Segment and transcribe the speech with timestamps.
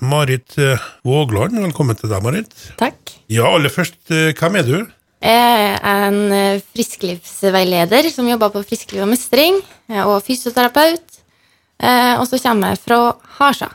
[0.00, 2.54] Marit eh, Vågland, velkommen til deg, Marit.
[2.80, 3.12] Takk.
[3.30, 4.76] Ja, aller først, eh, hvem er du?
[5.20, 9.60] Jeg er en eh, frisklivsveileder som jobber på Friskliv og mestring,
[9.90, 11.18] og fysioterapeut.
[11.80, 12.96] Og så kommer jeg fra
[13.38, 13.70] Harsa.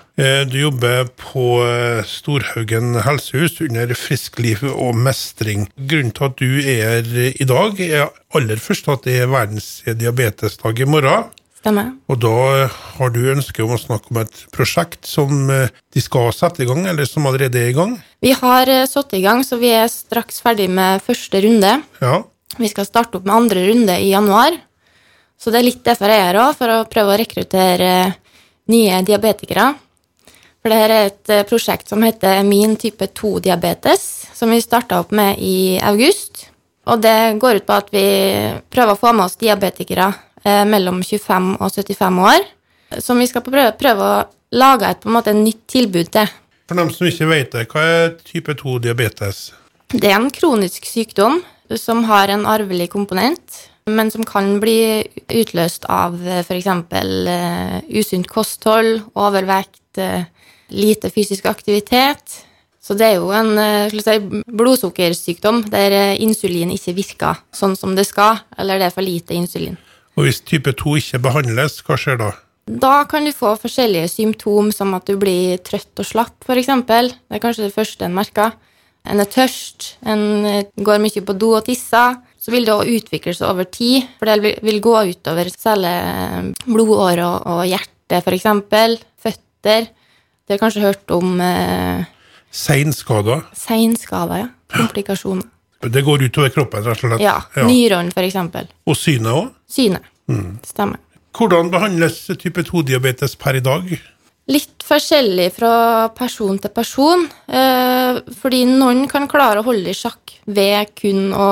[0.45, 1.45] Du jobber på
[2.05, 5.65] Storhaugen helsehus under Friskliv og mestring.
[5.73, 9.81] Grunnen til at du er her i dag, er aller først at det er verdens
[9.89, 11.33] diabetesdag i morgen.
[11.65, 11.95] Stemmer.
[12.13, 16.01] Og da eh, har du ønske om å snakke om et prosjekt som eh, de
[16.03, 17.95] skal sette i gang, eller som allerede er i gang.
[18.21, 21.71] Vi har eh, satt i gang, så vi er straks ferdig med første runde.
[22.05, 22.19] Ja.
[22.61, 24.59] Vi skal starte opp med andre runde i januar.
[25.41, 27.89] Så det er litt derfor jeg er her òg, for å prøve å rekruttere
[28.69, 29.71] nye diabetikere.
[30.61, 34.05] For det her er et prosjekt som heter Min type 2-diabetes,
[34.37, 36.45] som vi starta opp med i august.
[36.85, 38.05] Og det går ut på at vi
[38.69, 40.13] prøver å få med oss diabetikere
[40.45, 42.43] mellom 25 og 75 år,
[43.01, 44.23] som vi skal prøve, prøve å
[44.55, 46.29] lage et på en måte nytt tilbud til.
[46.69, 49.47] For dem som ikke vet det, hva er type 2 diabetes?
[49.93, 51.41] Det er en kronisk sykdom
[51.81, 56.69] som har en arvelig komponent, men som kan bli utløst av f.eks.
[56.69, 60.25] Uh, usunt kosthold, overvekt, uh,
[60.73, 62.41] lite fysisk aktivitet.
[62.85, 67.95] Så det er jo en eh, si, blodsukkersykdom der eh, insulin ikke virker sånn som
[67.97, 69.73] det skal, eller det er for lite insulin.
[70.15, 72.29] Og hvis type 2 ikke behandles, hva skjer da?
[72.65, 76.69] Da kan du få forskjellige symptom, som at du blir trøtt og slapp, f.eks.
[76.87, 78.55] Det er kanskje det første en merker.
[79.05, 82.15] En er tørst, en eh, går mye på do og tisser.
[82.41, 85.93] Så vil det også utvikle seg over tid, for det vil- gå utover særlig
[86.65, 88.45] blodåret og, og hjerte, f.eks.
[89.21, 89.87] Føtter.
[90.45, 92.05] Du har kanskje hørt om eh,
[92.53, 93.45] Seinskader.
[93.57, 94.49] seinskader, ja.
[94.75, 95.45] Komplikasjoner.
[95.91, 97.21] Det går utover kroppen, rett og slett.
[97.23, 97.37] Ja.
[97.67, 98.69] Nyrene, f.eks.
[98.87, 99.49] Og synet òg.
[99.69, 100.05] Synet.
[100.65, 100.99] Stemmer.
[101.35, 103.89] Hvordan behandles type 2-diabetes per i dag?
[104.47, 105.73] Litt forskjellig fra
[106.15, 107.25] person til person.
[107.49, 111.49] Eh, fordi noen kan klare å holde i sjakk ved kun å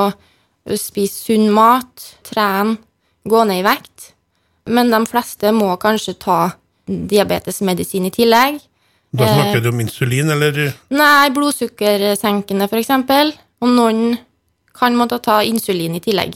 [0.79, 2.77] spise sunn mat, trene,
[3.27, 4.11] gå ned i vekt.
[4.71, 6.37] Men de fleste må kanskje ta
[6.87, 8.61] diabetesmedisin i tillegg.
[9.13, 9.33] Da Eh.
[9.35, 13.33] snakker du om insulin, eller Nei, blodsukkersenkende, eksempel.
[13.63, 14.17] Og noen
[14.75, 16.35] kan måtte ta insulin i tillegg.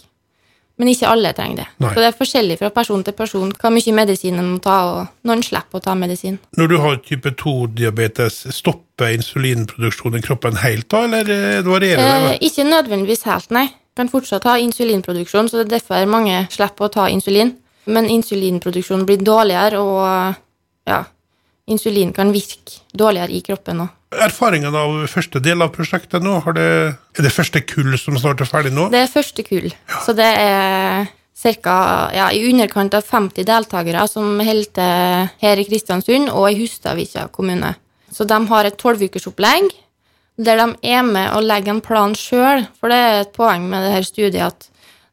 [0.78, 1.66] Men ikke alle trenger det.
[1.82, 1.90] Nei.
[1.90, 5.26] Så det er forskjellig fra person til person hva mye medisin en må ta, og
[5.26, 6.38] noen slipper å ta medisin.
[6.58, 12.46] Når du har type 2-diabetes, stopper insulinproduksjonen i kroppen helt da, eller varierer det Eh,
[12.52, 13.66] ikke nødvendigvis helt, nei.
[13.98, 17.56] Kan fortsatt ha insulinproduksjon, så det er derfor mange slipper å ta insulin.
[17.90, 20.38] Men insulinproduksjonen blir dårligere, og
[20.86, 21.02] ja,
[21.66, 23.97] insulin kan virke dårligere i kroppen òg.
[24.16, 28.40] Erfaringen av første del av prosjektet nå, har det, er det første kull som snart
[28.40, 28.88] er ferdig nå?
[28.94, 29.68] Det er første kull,
[30.06, 31.76] så det er ca.
[32.16, 37.28] Ja, i underkant av 50 deltakere som holder til her i Kristiansund og i Hustadvika
[37.36, 37.76] kommune.
[38.14, 39.70] Så de har et tolvukersopplegg
[40.38, 43.88] der de er med og legger en plan sjøl, for det er et poeng med
[43.88, 44.68] dette studiet at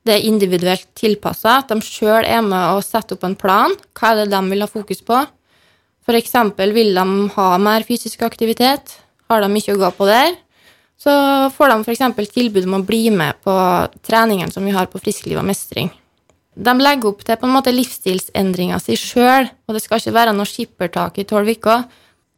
[0.05, 3.73] det er individuelt tilpassa, at de sjøl er med og setter opp en plan.
[3.97, 5.23] Hva er det de vil ha fokus på?
[6.13, 8.99] Eksempel vil de ha mer fysisk aktivitet.
[9.31, 10.35] Har de mye å gå på der,
[11.01, 12.33] så får de f.eks.
[12.35, 13.55] tilbud om å bli med på
[14.05, 15.89] treningen som vi har på Friskliv og mestring.
[16.55, 20.35] De legger opp til på en måte livsstilsendringa si sjøl, og det skal ikke være
[20.37, 21.87] noe skippertak i tolv uker.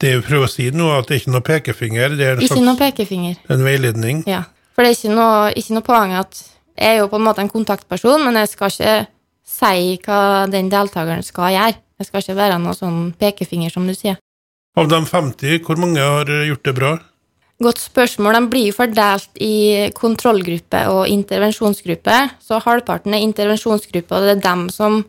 [0.00, 2.36] Det jeg prøver å si nå, er at det er ikke noe pekefinger, det er
[2.36, 3.36] en Ikke noe pekefinger.
[3.48, 4.22] en veiledning.
[4.28, 4.44] Ja.
[4.74, 6.42] For det er ikke noe, ikke noe poeng at
[6.76, 8.96] jeg er jo på en måte en kontaktperson, men jeg skal ikke
[9.46, 11.80] si hva den deltakeren skal gjøre.
[11.96, 14.18] Jeg skal ikke være noe sånn pekefinger, som du sier.
[14.76, 16.96] Av de 50, hvor mange har gjort det bra?
[17.64, 18.36] Godt spørsmål.
[18.36, 22.16] De blir jo fordelt i kontrollgruppe og intervensjonsgruppe.
[22.44, 25.04] Så halvparten er intervensjonsgruppe, og det er dem som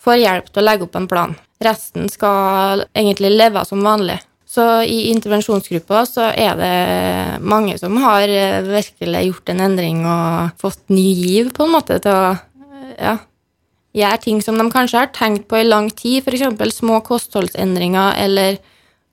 [0.00, 1.34] får hjelp til å legge opp en plan.
[1.60, 4.20] Resten skal egentlig leve som vanlig.
[4.50, 8.30] Så i intervensjonsgruppa så er det mange som har
[8.66, 12.32] virkelig gjort en endring og fått ny giv, på en måte, til å
[12.98, 13.18] ja,
[13.96, 16.76] gjøre ting som de kanskje har tenkt på i lang tid, f.eks.
[16.76, 18.60] små kostholdsendringer eller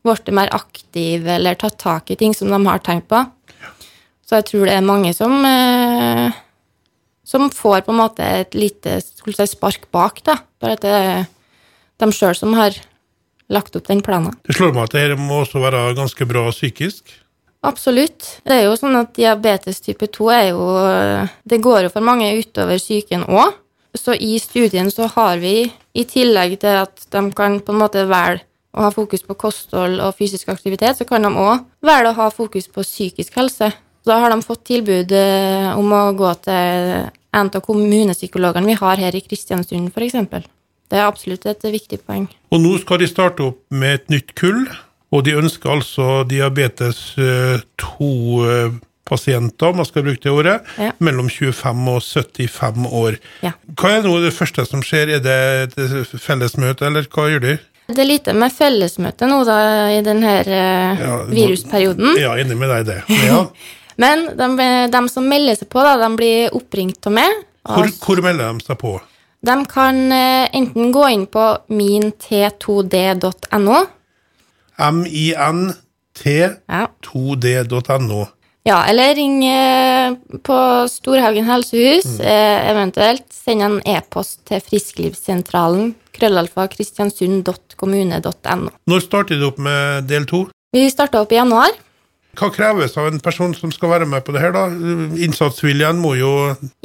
[0.06, 3.24] blitt mer aktive eller tatt tak i ting som de har tenkt på.
[4.28, 6.36] Så jeg tror det er mange som eh,
[7.28, 10.38] som får på en måte et lite si, spark bak, da.
[10.62, 11.26] Bare at det er
[12.00, 12.76] de sjøl som har
[13.52, 14.36] lagt opp den planen.
[14.48, 17.12] Det slår meg at det må også være ganske bra psykisk.
[17.68, 18.38] Absolutt.
[18.48, 20.66] Det er jo sånn at diabetes type 2 er jo
[21.44, 23.56] Det går jo for mange utover psyken òg.
[23.98, 28.06] Så i studien så har vi, i tillegg til at de kan på en måte
[28.10, 28.46] velge
[28.78, 32.28] å ha fokus på kosthold og fysisk aktivitet, så kan de òg velge å ha
[32.34, 33.72] fokus på psykisk helse.
[34.08, 36.94] Da har de fått tilbud eh, om å gå til
[37.38, 40.46] en av kommunepsykologene vi har her i Kristiansund, f.eks.
[40.88, 42.30] Det er absolutt et viktig poeng.
[42.54, 44.68] Og nå skal de starte opp med et nytt kull.
[45.12, 46.98] Og de ønsker altså diabetes
[49.08, 50.92] 2-pasienter, om man skal bruke det ordet, Ja.
[51.00, 53.18] mellom 25 og 75 år.
[53.42, 53.52] Ja.
[53.76, 55.16] Hva er nå det første som skjer?
[55.16, 57.58] Er det et fellesmøte, eller hva gjør de?
[57.88, 59.58] Det er lite med fellesmøte nå da,
[59.96, 62.18] i denne Ja, virusperioden.
[62.20, 63.02] Ja, enig med deg det.
[63.26, 63.46] Ja.
[63.98, 67.32] Men de, de som melder seg på, da, de blir oppringt av meg.
[67.68, 69.00] Hvor, hvor melder de seg på?
[69.48, 73.78] De kan eh, enten gå inn på mint2d.no.
[76.78, 78.26] min-t2d.no.
[78.68, 80.58] Ja, eller ring eh, på
[80.92, 82.28] Storhaugen helsehus, mm.
[82.74, 88.72] eventuelt send en e-post til frisklivssentralen krøllalfa kristiansund.kommune.no.
[88.90, 90.48] Når starter du opp med del to?
[90.76, 91.72] Vi starter opp i januar.
[92.38, 94.68] Hva kreves av en person som skal være med på det her, da?
[95.26, 96.34] Innsatsviljen må jo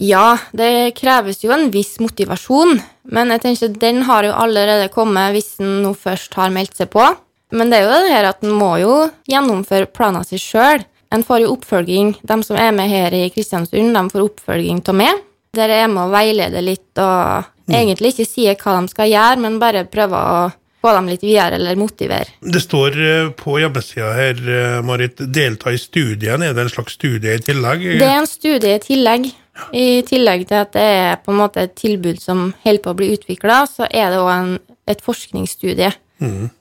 [0.00, 2.78] Ja, det kreves jo en viss motivasjon,
[3.12, 6.88] men jeg tenker den har jo allerede kommet hvis en nå først har meldt seg
[6.94, 7.04] på.
[7.52, 8.94] Men det er jo det her at en må jo
[9.28, 10.86] gjennomføre planen sin sjøl.
[11.12, 12.14] En får jo oppfølging.
[12.22, 15.20] De som er med her i Kristiansund, de får oppfølging av meg.
[15.52, 19.40] Der jeg er med å veilede litt og egentlig ikke sier hva de skal gjøre,
[19.44, 20.42] men bare prøve å
[20.82, 22.32] få dem litt videre eller motivere.
[22.40, 26.42] Det står eh, på hjemmesida her, eh, Marit, delta i studien.
[26.42, 27.84] Er det en slags studie i tillegg?
[28.00, 29.30] Det er en studie i tillegg.
[29.76, 32.98] I tillegg til at det er på en måte et tilbud som holder på å
[32.98, 34.56] bli utvikla, så er det òg
[34.90, 35.92] et forskningsstudie.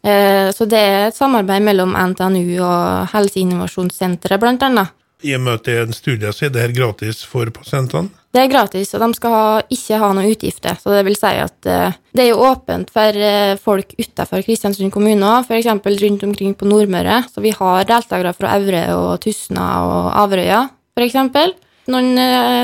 [0.04, 4.92] Eh, Så det er et samarbeid mellom NTNU og Helseinnovasjonssenteret, blant annet.
[5.24, 8.10] I og med at det er en studie, så er det her gratis for pasientene?
[8.34, 10.78] Det er gratis, og de skal ha, ikke ha noen utgifter.
[10.80, 15.22] Så det vil si at eh, det er åpent for eh, folk utenfor Kristiansund kommune
[15.28, 15.68] òg, f.eks.
[15.68, 17.26] rundt omkring på Nordmøre.
[17.30, 20.64] Så vi har deltakere fra Aure og Tustna og Averøya,
[20.98, 21.20] f.eks.
[21.92, 22.14] Noen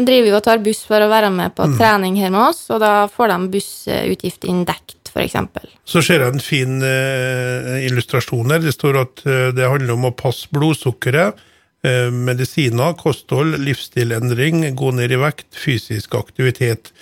[0.05, 2.79] driver jo og tar buss for å være med på trening her med oss, og
[2.79, 5.75] da får de bussutgiftene dekt, f.eks.
[5.87, 8.63] Så ser jeg en fin eh, illustrasjon her.
[8.63, 11.41] Det står at eh, det handler om å passe blodsukkeret,
[11.87, 16.93] eh, medisiner, kosthold, livsstilendring, gå ned i vekt, fysisk aktivitet,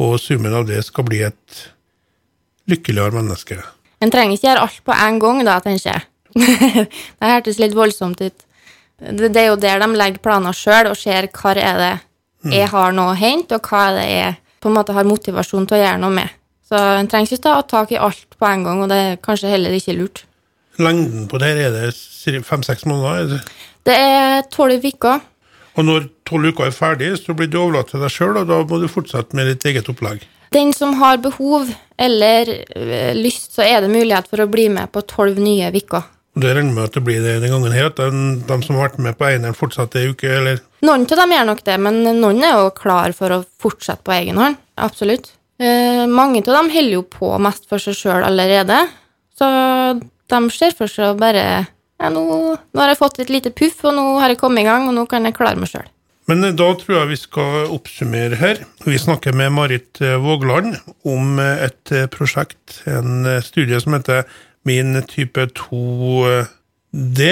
[0.00, 1.64] og summen av det skal bli et
[2.70, 3.60] lykkeligere menneske.
[4.00, 6.06] En trenger ikke gjøre alt på en gang, da, tenker jeg.
[7.18, 8.46] det hørtes litt voldsomt ut.
[9.00, 11.92] Det, det er jo der de legger planer sjøl og ser hva er det
[12.54, 15.66] jeg har nå å hente, og hva er det jeg på en måte har motivasjon
[15.68, 16.36] til å gjøre noe med.
[16.70, 19.50] Så en trenger ikke ta tak i alt på en gang, og det er kanskje
[19.50, 20.22] heller ikke lurt.
[20.78, 23.16] Lengden på det her er det fem-seks måneder.
[23.18, 23.40] er det?
[23.88, 25.24] Det er tolv uker.
[25.74, 28.60] Og når tolv uker er ferdig, så blir du overlatt til deg sjøl, og da
[28.62, 30.22] må du fortsette med ditt eget opplegg.
[30.54, 31.68] Den som har behov
[31.98, 36.06] eller øh, lyst, så er det mulighet for å bli med på tolv nye uker.
[36.40, 38.88] Det regner med at det blir det den gangen her, at de, de som har
[38.88, 41.98] vært med på eneren, fortsetter ei uke, eller Noen av dem gjør nok det, men
[42.22, 44.58] noen er jo klar for å fortsette på egen hånd.
[44.80, 45.34] Absolutt.
[45.60, 48.78] Eh, mange av dem holder jo på mest for seg sjøl allerede,
[49.36, 49.46] så
[50.00, 51.44] de ser for seg bare
[52.00, 52.22] ja, nå,
[52.56, 54.96] nå har jeg fått et lite puff, og nå har jeg kommet i gang, og
[54.96, 55.88] nå kan jeg klare meg sjøl.
[56.30, 58.62] Men eh, da tror jeg vi skal oppsummere her.
[58.86, 64.24] Vi snakker med Marit eh, Vågland om eh, et prosjekt, en studie som heter
[64.68, 67.26] Min type 2D.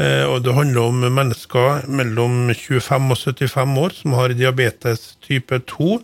[0.00, 5.60] eh, Og det handler om mennesker mellom 25 og 75 år som har diabetes type
[5.74, 5.98] 2.